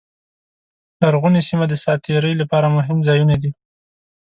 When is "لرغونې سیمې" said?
1.01-1.65